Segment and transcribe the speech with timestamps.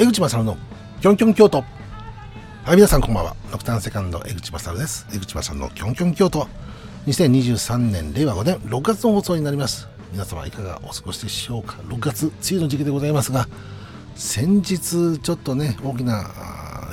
[0.00, 0.56] 江口正の
[1.00, 1.58] キョンキョン京都。
[1.58, 1.64] は
[2.72, 3.34] い皆さんこんばんは。
[3.50, 5.08] ノクターンセカンド江口正です。
[5.12, 6.46] 江口正のキョンキョン京都。
[7.08, 9.88] 2023年令和5年6月の放送になります。
[10.12, 11.78] 皆様いかがお過ごしでしょうか。
[11.88, 13.48] 6月梅雨の時期でございますが
[14.14, 16.30] 先日ちょっとね大きな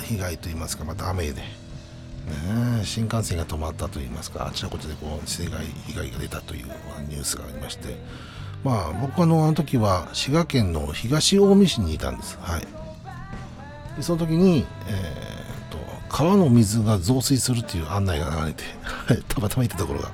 [0.03, 6.65] 被害といいますかまた雨でね、新幹線が止まったといいますかあちらこちらでこう水害被害が出たという
[7.07, 7.97] ニュースがありまして
[8.63, 12.39] まあ僕はあの時は滋賀県の東近江市にいたんです。
[12.41, 12.84] はい。
[13.97, 15.77] でその時に、えーと、
[16.09, 18.63] 川の水が増水するっていう案内が流れて、
[19.27, 20.11] たまたま行ったところが。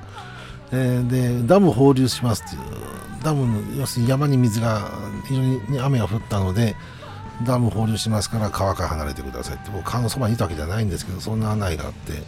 [0.74, 2.62] えー、で、ダム放流しますっていう、
[3.24, 4.90] ダムの、要するに山に水が、
[5.28, 6.76] 非常に雨が降ったので、
[7.46, 12.24] ダム放流しますから川から離れてくださいって、僕、川のそばにいたわけじゃないんですけど、そんな案内があって、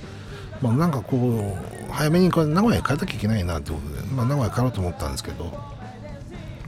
[0.61, 1.57] まあ、なんかこ
[1.89, 5.45] う、早めにこれ名古屋に帰らなきゃいけないなってことで、まあ、名古屋帰ろうと思ったんですけど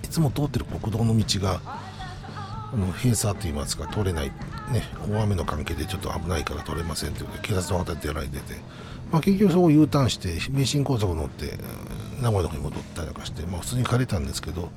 [0.03, 1.59] い、つも通ってる国道の道が
[2.75, 8.55] あの閉鎖といいますか通れない、ね、大雨の関係でちょっと危ないから通れませんということで警察の方でやられてて、
[9.11, 11.57] まあ、結局そこを U ターンして名神高速乗って
[12.21, 14.69] 名古屋の方に戻ったりとかして、まあ、普通に帰れたんですけど、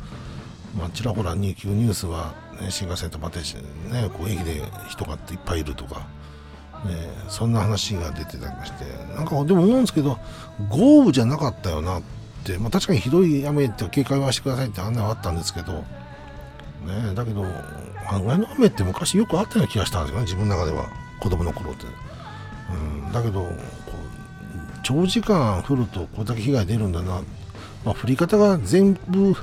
[0.78, 6.06] まあ、ちらほら2級ニュースは、ね、新幹線止まってね、こう駅で人がいっぱいいるとか。
[6.84, 6.94] ね、
[7.28, 8.84] そんな話が出てたりまして
[9.16, 10.16] なんかでも思うんですけど
[10.68, 12.02] 豪雨じゃなかったよなっ、
[12.60, 15.84] まあ、確かにひどい雨って警戒はしてくださいって案内はあったんですけど、
[16.88, 17.44] ね、だけど
[18.08, 20.24] あのぐらいの雨って昔よくあったような気がしたんですよね。
[20.24, 20.88] 自分の中では。
[21.20, 21.84] 子供の頃って、
[22.72, 23.52] うん、だけどこう
[24.84, 27.22] 長時間降るとこれだけ被害出るんだな、
[27.84, 29.34] まあ、降り方が全部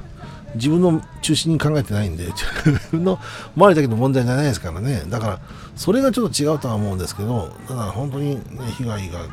[0.55, 2.45] 自分の中心に考えてないんで自
[2.91, 3.19] 分の
[3.57, 5.03] 周りだけの問題じゃないですからね。
[5.09, 5.39] だから
[5.75, 8.41] それがちょっと違うとは思うんですけどただ本当に、ね、
[8.77, 9.23] 被害が、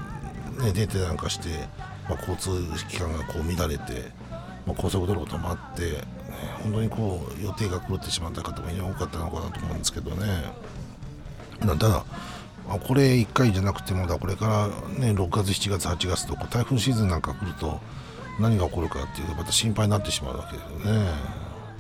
[0.65, 1.69] ね、出てなんかして
[2.09, 2.51] まあ、交通
[2.89, 4.11] 機関がこう乱れて、
[4.67, 6.03] まあ、高速道路が止まって、
[6.63, 10.27] 本当にこう予定が狂ってしまった方も非常に多かったのかなと思うんですけどね。
[11.61, 12.05] ただ、
[12.87, 17.81] これ1回じゃなくてもだこれから、ね、6月、7月、8月と台風シーズンなんか来ると
[18.41, 21.11] 何が起こるかっていうとまた心配になってしまうわけですよね。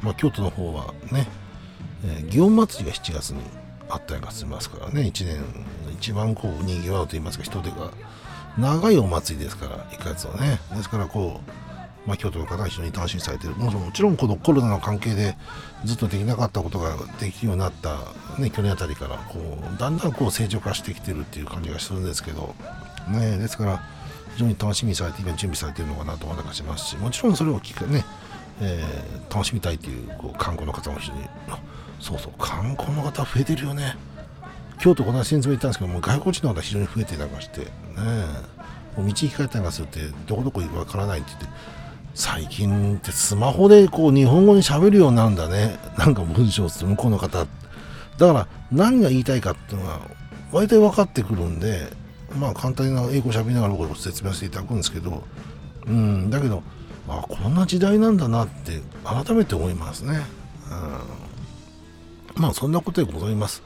[0.02, 1.28] まあ、京都の方はね、
[2.04, 3.40] えー、祇園祭りが7月に
[3.88, 5.02] あったりがしますからね。
[5.02, 5.44] 1年
[5.92, 7.90] 一番こうにぎわうと言いますか人手が
[8.58, 10.60] 長いお祭りですから1ヶ月はね。
[10.74, 11.71] ですからこう、
[12.06, 15.36] まあ、京都の方が非常に楽しみされてるもちろんこのコロナの関係で
[15.84, 17.98] ずっとできなかったことができるようになった、
[18.40, 22.54] ね、去年あたりからこうだんだんこう成長化してきてるっていう感じがするんですけど、
[23.08, 23.82] ね、ですから
[24.34, 28.04] 非常に楽しみにされて今準備されてるのかなと思ったりしますしもちろんそれを聞くね、
[28.60, 31.20] えー、楽しみたいというこう観光の方も非常に
[32.00, 33.96] そうそう観光の方増えてるよね。
[34.82, 37.66] 京都この間先日も言ったんですけども外国人の方非常に増えていたりましてね
[38.96, 41.81] もう道聞かれたりするってどこどこ行くかわからないって言って
[42.14, 45.78] 最近ってスマホでこう日本語に喋るようになるんだね。
[45.96, 47.46] なんか文章をする向こうの方。
[48.18, 50.00] だから何が言いたいかっていうのは
[50.52, 51.88] 割と分かってくるんで
[52.38, 55.22] まあ簡単な英語喋りながら僕は説明していただくんですけど
[55.86, 56.62] うんだけど
[57.08, 60.20] あこんな時代なんだなって改めて思いますね、
[62.36, 63.62] うん、まあそんなことでございます。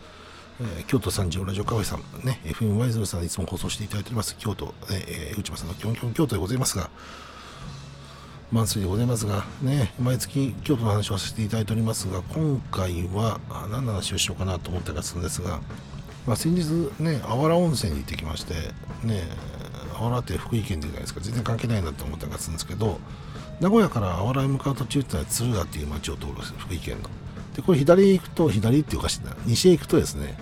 [0.59, 6.89] えー、京都三条ラジオカフェさん、ね、FM ワイズルさんいつも放送していただいております、京都、えー、内間さんのキョンキョン京都でございますが、
[8.53, 13.41] マンスリーでございますが、ね、毎月京都の話をさせていただいておりますが、今回は
[13.71, 15.61] 何の話をしようかなと思ったりするんですが、
[16.27, 18.55] まあ、先日ね、あわら温泉に行ってきまして、
[19.05, 19.25] ね、
[19.99, 23.01] あわらって福井県じゃないですか、全然関係ないなと思ったりするんですけど、
[23.61, 27.11] 名古屋からあわらへ向かう途中ってのは敦賀っていう町を通るんです福井県の。
[27.57, 29.09] でこれ左へ行くと左っていうか
[29.47, 30.39] 西へ行くとですね、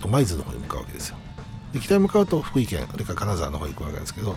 [0.00, 1.16] えー、舞鶴の方に向かうわけですよ。
[1.72, 4.36] で北へ向かうと福井県それから金沢の方に行くわけですけど、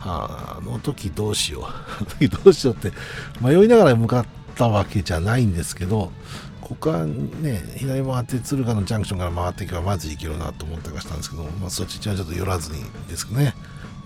[0.00, 1.64] あ、の時どうしよう。
[1.68, 2.92] あの時どうしようって
[3.40, 6.12] 迷いながら向かったわけじゃないんですけど
[6.60, 13.54] ここはね左回って敦賀のジャンクションから回っていけばまず行けるなと思ったりしたんですけど、まあ、そっちはちょっと寄らずにですね、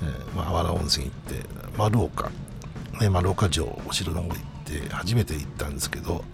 [0.03, 1.47] えまあ、あわら温泉行って
[1.77, 2.31] 丸岡、
[3.01, 6.25] ね、丸岡城お城の方行って初めて行ったんですけど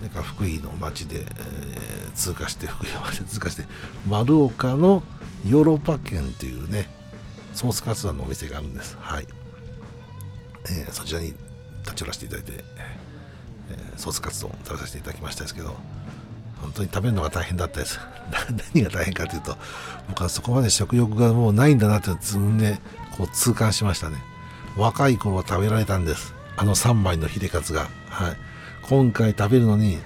[0.00, 3.64] なんか福井の町で、えー、通過して福井まで通過して
[4.08, 5.02] 丸岡の
[5.46, 6.88] ヨーロッパ圏というね
[7.58, 8.96] ソースカツ丼のお店があるんです。
[9.00, 9.26] はい、
[10.66, 11.34] えー、そちらに
[11.82, 12.52] 立ち寄らせていただいて、
[13.70, 15.74] えー、ソースカツ丼食べさせていただきましたですけど
[16.62, 17.98] 本当に食べるのが大変だったです。
[18.74, 19.58] 何が大変かというと
[20.08, 22.78] 僕はそこまで食欲がもうないんだなって自分で
[23.16, 24.22] こう痛感しましたね。
[24.76, 26.34] 若い頃は食べられたんです。
[26.56, 27.88] あの3枚のヒレカツが。
[28.08, 28.36] はい。
[28.82, 29.98] 今回食べるのに、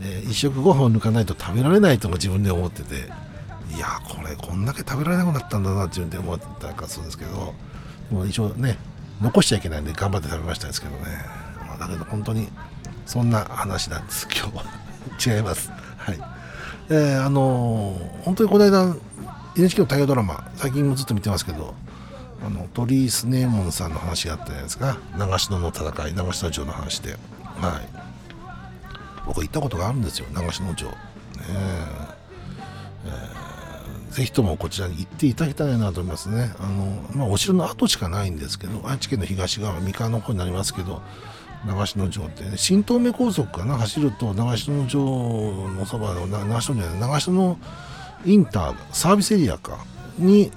[0.00, 3.27] えー、一食ご飯を抜かないと食べられないとも自分で思ってて。
[3.74, 7.54] いやこれこんだけ食べられなくなったんだなって自分で思ったかそうですけど
[8.10, 8.78] もう一応ね
[9.20, 10.98] 残しちゃいけないんで頑張って食べましたですけどね、
[11.66, 12.48] まあ、だけど本当に
[13.08, 14.28] そんな話なんです。
[14.30, 14.64] 今日は。
[15.36, 15.70] 違います。
[15.96, 16.20] はい。
[16.90, 18.94] えー、あのー、本当にこの間
[19.56, 21.74] NHK の大河ドラマ最近もずっと見てますけど
[22.46, 24.98] あの鳥居スネーモンさんの話があったじゃないですか。
[25.16, 27.12] 長篠の戦い長篠城の話で。
[27.12, 27.18] はい。
[29.26, 30.90] 僕行ったことがあるんですよ長篠城。
[30.90, 30.96] ね
[33.06, 33.47] えー、
[34.10, 36.52] ぜひともこちらに行っていただきたいなと思いますね。
[36.58, 41.02] あの、まあ、お城の跡しかないんですけど愛知県の東側三河の方になりますけど
[41.66, 43.76] 長篠城って、ね、新東名高速かな？
[43.78, 47.58] 走ると長篠城のそばの長篠じゃない長篠
[48.24, 49.78] インターサービスエリアか
[50.18, 50.50] に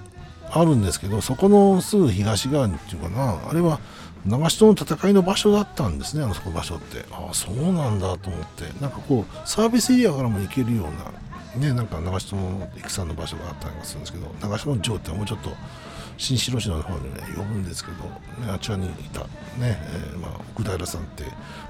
[0.51, 3.49] あるんですけどそこのすぐ東側にっていうかな？
[3.49, 3.79] あれは
[4.25, 7.05] 長篠の戦いの場所だったんですねあのそこ場所って。
[7.11, 8.65] ああそうなんだと思って。
[8.79, 11.11] なんかこうサービスエリアからも行けるような
[11.55, 15.51] ねなんか長篠の戦の場所があったりするんですけど長篠城ってもうちょっと
[16.17, 18.03] 新城市の方にね呼ぶんですけど、
[18.45, 19.27] ね、あちらにいたね、
[19.61, 21.23] えー、まあ、奥平さんって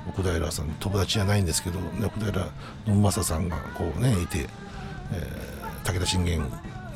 [0.07, 2.49] 奥平さん友達じゃないんですけど、ね、奥平
[2.85, 6.41] 信正さんがこうねいて、えー、武田信玄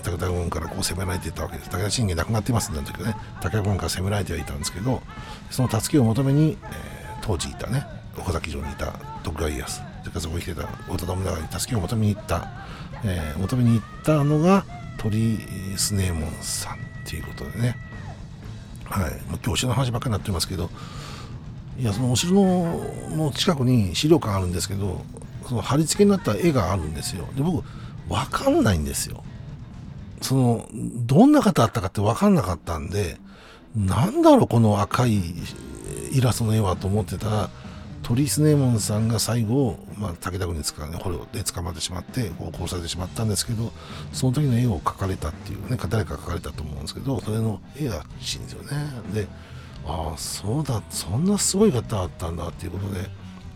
[0.04, 1.70] 武田軍からこう攻められていたわけです。
[1.72, 3.16] 武田信玄亡くなってますんだけどね。
[3.42, 5.02] 武田軍から攻められてはいたんですけど
[5.50, 7.88] その助けを求めに、えー、当時いたね
[8.18, 9.82] 岡崎城にいた徳川家康。
[10.06, 12.48] それかそこに来てた織田信長に助けを求めに行った、
[13.04, 14.63] えー、求めに行ったのが
[14.98, 15.40] 鳥
[15.75, 17.78] スネーモンさんっていうことでね。
[18.86, 19.12] はい。
[19.30, 20.69] もう教師の話ばっかりになってますけど
[21.80, 25.04] いやそのお城の近くに資料館あるんですけど
[25.48, 27.28] その貼り付けになった絵があるんですよ。
[27.36, 27.63] で僕
[28.08, 29.24] 分かんないんですよ。
[30.22, 33.18] その、どんな方だったかって分かんなかったんで、
[33.75, 35.22] なんだろう、この赤い
[36.12, 37.50] イラストの絵はと思ってたら、
[38.06, 43.72] トリスネモンさんが最後、まあ、武田軍に捕ま捕虜で捕まってしまって、こう殺されてしまったんですけど、
[44.13, 48.69] その時の絵を描かれたっていうね、誰か描かれたと思うんですけど、それの絵が欲しいんですよね。
[49.12, 49.28] で、
[49.88, 53.10] ああ、そうだ、そんなすごい方だったんだっていうことで、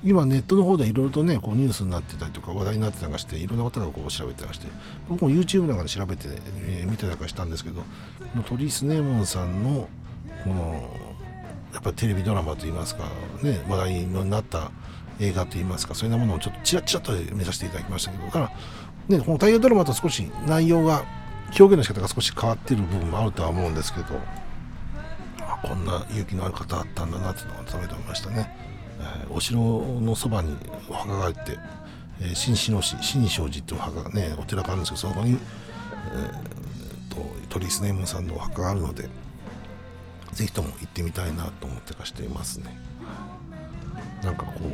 [0.03, 4.67] 今ネットの方でいろいろとねこうニュースになってたりとか話題になってたりしていろんな方がこう調べてまして
[5.09, 7.85] 僕も YouTube なんかで調べて、えー、見てたりしたんですけどこ
[8.33, 9.89] のトリス・ネモンさんの
[10.45, 10.89] この
[11.73, 13.03] やっぱテレビドラマといいますか
[13.41, 14.71] ね話題になった
[15.19, 18.51] 映画といいますかそういうものをちょっとちらちらと見させていただきましたけどだから
[19.07, 21.03] ねこの大河ドラマと少し内容が
[21.59, 24.05] 表現の仕方が少し変わっている部分もあるとは思うんですけど
[25.63, 28.55] こんな勇気のある方だったんだなっていうのを改めて思いましたね。
[29.01, 30.55] えお城のそばに
[30.89, 31.57] お墓があって、
[32.21, 39.09] えー、新篠市新勝寺っていうお墓がねお寺があるんですけどそこに、えー、と鳥居スネームさんのお墓があるので
[40.33, 42.77] ぜひとも行ってみたいなと思ってかしていますね。
[44.23, 44.67] なんかこう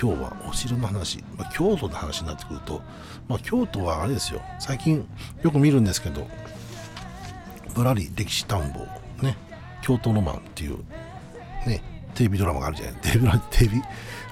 [0.00, 2.82] 今日はお城の話、まあ、京都の話になってくると、
[3.28, 4.42] まあ、京都はあれですよ。
[4.58, 5.06] 最近
[5.42, 6.26] よく見るんですけど
[7.74, 8.86] ぶらり歴史探訪
[9.22, 9.36] ね。
[9.82, 10.78] 京都ロマンっていう
[11.66, 11.82] ね。
[12.14, 12.94] テレビドラマがあるじゃない。
[13.00, 13.82] テレビテレビ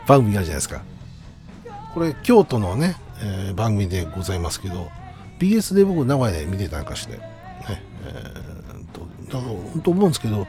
[0.06, 0.82] 番組があるじゃないですか。
[1.94, 4.90] これ京都のね、えー、番組でございますけど
[5.38, 7.20] BS で僕名古屋で見てたんかして、ね。
[8.04, 10.46] えー、とだから本当思うんですけど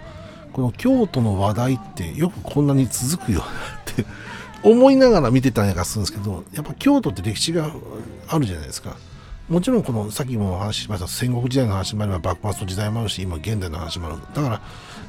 [0.60, 3.44] この京都の話題ってよくこんなに続くよ
[3.92, 4.06] って
[4.62, 7.72] 思いながら見てたんやかするんですけどやっぱ京都って歴史が
[8.28, 8.98] あるじゃないですか。
[9.48, 14.18] もちろんこのさっきもお話ししました戦国時代の話もあれば幕末の時代もあるし今現代の話もある。
[14.34, 14.62] だから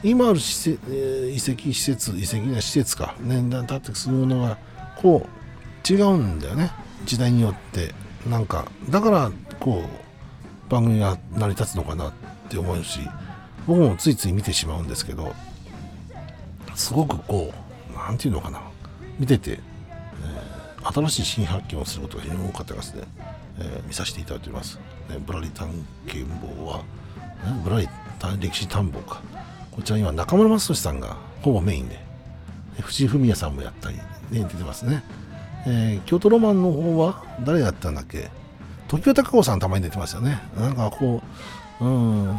[0.05, 3.17] 今ある施設、遺跡施設遺跡や施設か。
[3.21, 4.57] 年代経ってするものが
[5.03, 6.71] こう違うんだよね。
[7.05, 7.93] 時代によって。
[8.29, 12.13] なんかだからこう番組が成り立つのかなっ
[12.49, 13.01] て思うし。
[13.67, 15.35] 僕もついつい見てしまうんですけど
[16.75, 18.61] すごくこう何て言うのかな
[19.19, 23.03] 見てて、えー、新しい新発見をすることが非常に多かったですね、
[23.59, 25.69] えー、見させていただいております、ね、ブラリ探
[26.07, 26.27] 検
[26.57, 26.85] 棒は、ね、
[27.63, 27.89] ブラリ
[28.39, 29.23] 歴史探訪か。
[29.71, 31.99] こちら今中村雅俊さんがほぼメインで
[32.81, 35.03] 藤井フミヤさんもやったり、ね、出てますね、
[35.67, 38.31] えー、京都ロマンの方は誰やったんだっけ？
[38.89, 40.41] 時代孝子さんたまに出てますよね。
[40.59, 41.23] なんかこ
[41.81, 42.37] ううん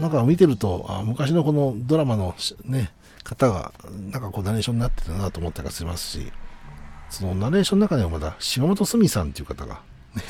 [0.00, 2.34] なんか見てるとあ昔のこのドラマの
[2.64, 2.90] ね
[3.24, 3.72] 方が
[4.10, 6.32] なんかこうナレーションになってたなと思ったりしますし
[7.10, 9.80] そのナレーションの中でもまだ島本澄さんっていう方が
[10.14, 10.22] ね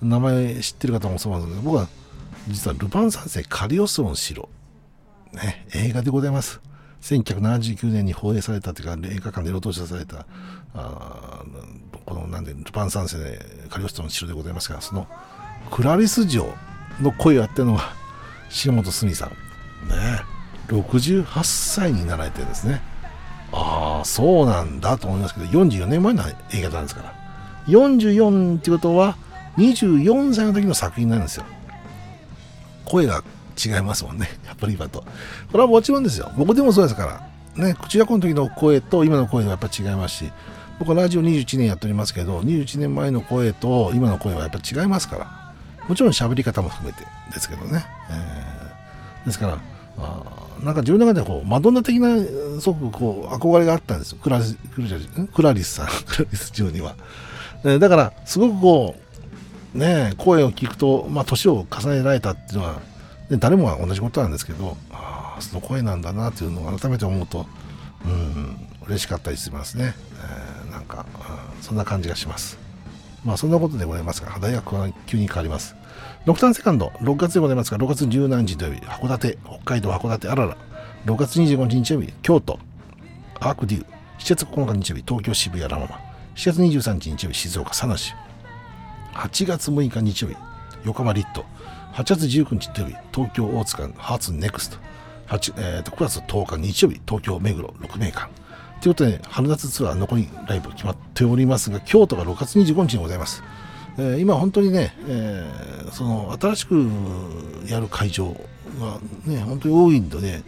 [0.00, 1.88] 名前知ってる方もそうなんですけど僕は
[2.48, 4.48] 実はルパン三世カリオスロン城
[5.32, 6.60] ね、映画でございます。
[7.02, 10.26] 1979年に放映されたというか、映画館でロトされた、
[10.74, 11.44] あ
[12.04, 13.18] この、なんで、ルパン三世
[13.68, 15.06] カリオストの城でございますが、その、
[15.70, 16.46] クラリス城
[17.00, 17.92] の声をやってるのが、
[18.48, 19.30] 島本澄さん。
[19.88, 20.22] ね、
[20.68, 22.82] 68歳になられてですね。
[23.52, 27.14] ああ、そうなんだと思いますけど、44年前の映画なんですから。
[27.66, 29.16] 44っていうことは、
[29.56, 31.44] 24歳の時の作品なんですよ。
[32.84, 33.22] 声が
[33.64, 34.28] 違いますもんね。
[34.46, 35.00] やっぱり今と。
[35.50, 36.30] これはもちろんですよ。
[36.36, 37.64] 僕でもそうですから。
[37.64, 40.32] ね、口約の時の声と今の声はやっぱ違いますし、
[40.78, 45.47] 僕はラジオ21年やっておりますけど、21年前の声と今の声はやっぱ違いますから、
[45.88, 47.84] もちろん喋り方も含めてですけどね。
[48.10, 49.58] えー、ですから、
[49.98, 50.22] あ
[50.62, 52.16] なんか自分の中でこうマドンナ的な
[52.60, 54.18] すごくこう憧れがあったんですよ。
[54.22, 55.86] クラクラクラリスさん。
[56.06, 56.94] クラリス中には、
[57.64, 58.96] えー、だからすごくこ
[59.74, 62.80] うね声を聞くとまあ年を重ねられたっていうのは、
[63.30, 67.46] ね、誰もが同じことなんですけどああその声なんだなっていうのを改めて思うと
[68.04, 69.94] うん嬉しかったりしますね、
[70.64, 72.58] えー、なんか、うん、そんな感じがします。
[73.24, 75.77] まあそんなことでございますが大学は急に変わります。
[76.26, 80.56] ドクターセカンド、6月でございますが、6月17日土曜日、函館、北海道函館あらら、
[81.06, 82.58] 6月25日日曜日、京都、
[83.40, 83.84] アークデュー、
[84.18, 86.00] 7月9日日曜日、東京渋谷ラママ、
[86.34, 88.14] 7月23日日曜日、静岡佐梨、
[89.14, 90.36] 8月6日日曜日、
[90.84, 91.44] 横浜リット、
[91.94, 94.78] 8月19日土曜日、東京大塚ハーツネクスト、
[95.28, 98.28] 8えー、と9月10日日曜日、東京目黒6名間。
[98.80, 103.42] ということで、春夏ツアー残りライブ決まっておりますが、京都が6月25日にございます。
[103.98, 106.88] えー、今本当にね、えー、その新しく
[107.66, 108.28] やる会場
[108.80, 110.42] がね、本当に多いんでね、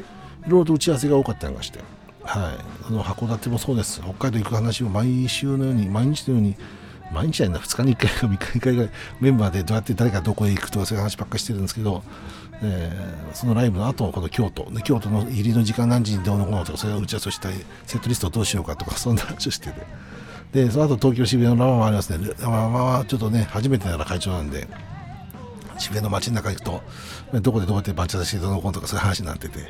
[0.46, 1.80] いろいろと打ち合わせが多かったりまして、
[2.22, 6.54] はい、その函館もそうです、北海道行く話を毎週のように、毎日のように、
[7.12, 8.90] 毎日じゃないな、2日に1回か3日に1回ぐらい
[9.20, 12.04] メンバーでどうやって誰がどこへ行くとかそういう話ばっかりしてるんですけど、
[12.62, 19.80] えー、そのライブの後この京都で京都の入りの時間何時にどうのこうのとかそれを打ち合わせをしたりセットリストをどうしようかとかそんな話をしてて。
[20.52, 24.66] でその後東京渋谷のラマもありますねラマはちょっとね初めてなら会長なんで
[25.78, 26.82] 渋谷の街の中行くと、
[27.38, 29.60] どこでどうやってバンチャ出してどのコンとかそういう話になってて。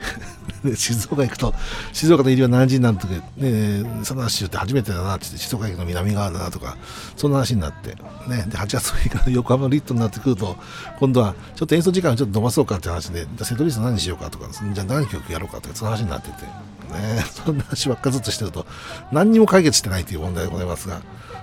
[0.77, 1.55] 静岡行くと、
[1.93, 6.77] 静岡の入りは何時になるとか、ね、その話って初めてだなってって、静岡駅の南側だなとか、
[7.17, 7.97] そんな話になって、
[8.29, 10.57] ね、で8月6日の横浜のリットになってくると、
[10.99, 18.67] 今度はちょっと演奏時間をちょっと伸ばそうかって話で、じゃセットリスト何しようかとか、じゃあ何曲やろうかとか、その話になってて、ね、 そんな話ばっかずっとしてると、
[19.13, 21.01] 何にも解決してないという問題でございますが、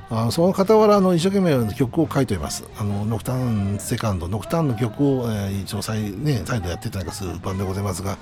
[0.10, 2.64] あその傍らの一生懸命曲を書いております。
[2.78, 8.18] あのノクターンセカンド、ノクターンの曲を、えー、一応再,、ね、再度やってたりするバンドでございますが、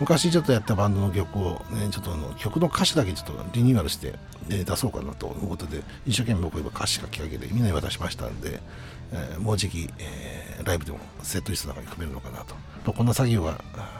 [0.00, 4.14] 昔ちょっとやったバンドの曲を、ね、ちょっとの曲の歌詞だけちょっとリニューアルして、
[4.48, 8.60] え出そうかなということで、一生懸命僕は歌詞書き上げてみんなに渡しましたんで、
[9.12, 12.44] えー、もうじき、えー、ライブでもセットリストの中に組めるのかな
[12.82, 12.92] と。
[12.92, 13.52] こんな作業は、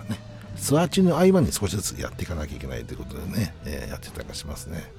[0.09, 0.19] ね、
[0.57, 4.90] ツアー中の合間に少しずつやっていかなきゃいけないということでね、えー、やってたりしますね。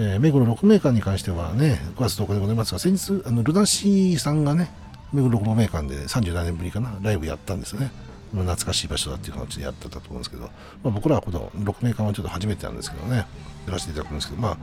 [0.00, 4.70] えー、目黒6メーカーに関してはね、9月10日でございますが、先日、あのルナシーさんがね、
[5.12, 7.90] 目黒6メーカーで37年ぶりかな、ライブやったんですよね。
[8.30, 10.50] 懐かしい場所だっていう形でやってたと思うんですけど、ま
[10.84, 13.26] あ、僕らはこの6メーカーはちょっと初めてなんですけどね、や
[13.72, 14.58] らせていただくんですけど、まあ、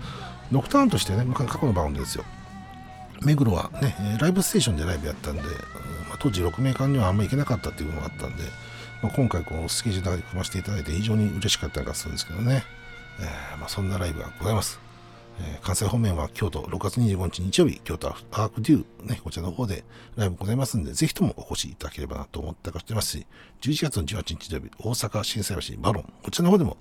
[0.51, 2.23] ノクターンとしてね、過去のバウンドですよ。
[3.21, 5.47] 目黒はね、ライブステーションでライブやったんで、ま
[6.13, 8.43] あ、当時6メーカーにはあんまり行けなかったっていうのがあったんで、
[9.01, 12.63] まあ、今回こうスケジュールで組ませていただいて非常に嬉しかったりするんですけどね、
[13.19, 14.84] えー、まあ、そんなライブがございます。
[15.39, 19.83] えー、関西方面は京都6月25日日曜日、京都アークデュー、ね、こちらの方で
[20.15, 23.25] ライブございますんで、ぜひともお越しいただければなと思っておりますし、
[23.61, 26.77] 11月の18日土曜日、大阪心斎橋バロン、こちらの方でも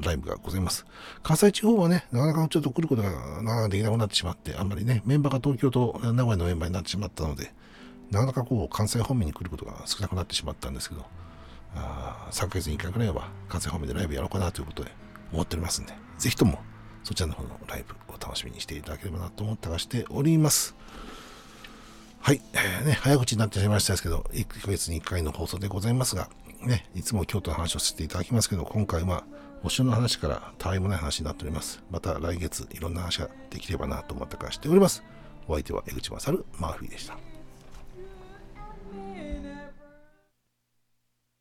[0.00, 0.86] ライブがございます。
[1.22, 7.52] 関西地方はね、なかなかちょっと来ることがなかなかできなくなってしまって、あんまりね、メンバーが東京と名古屋のメンバーになってしまったので、
[8.10, 11.04] なかなかこう、関西方面に来ることが少なくなってしまったんですけど、
[11.74, 14.90] あ3ヶ月に1回くらいは関西方面でライブやろうかなということで
[15.32, 16.58] 思っておりますんで、ぜひとも
[17.08, 20.74] そちらの方のライブを楽しみにしていただければなと思ったがしております。
[22.20, 26.28] はい、えー、ね、早口になってしまいましたですけど、1ヶ月に1回の放送でございますが、
[26.60, 29.24] ね、いつも京都の話をさせていただきますけど、今回は
[29.62, 31.82] お城の話からたわいもない話になっております。
[31.90, 35.02] また来月いろんな話ができればなと思ったからしております。
[35.46, 37.16] お相手は江口勝マーフィーでした。